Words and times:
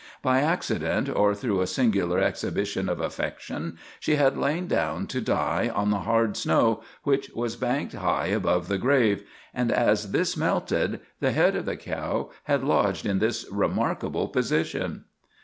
By 0.23 0.39
accident 0.41 1.15
or 1.15 1.35
through 1.35 1.61
a 1.61 1.67
singular 1.67 2.17
exhibition 2.19 2.89
of 2.89 2.99
affection, 2.99 3.77
she 3.99 4.15
had 4.15 4.35
lain 4.35 4.65
down 4.65 5.05
to 5.05 5.21
die 5.21 5.69
on 5.75 5.91
the 5.91 5.99
hard 6.09 6.35
snow 6.35 6.81
which 7.03 7.29
was 7.35 7.55
banked 7.55 7.93
high 7.93 8.25
above 8.29 8.67
the 8.67 8.79
grave, 8.79 9.21
and 9.53 9.71
as 9.71 10.11
this 10.11 10.35
melted 10.35 11.01
the 11.19 11.33
head 11.33 11.55
of 11.55 11.65
the 11.65 11.77
cow 11.77 12.31
had 12.45 12.63
lodged 12.63 13.05
in 13.05 13.19
this 13.19 13.45
remarkable 13.51 14.27
position. 14.27 15.03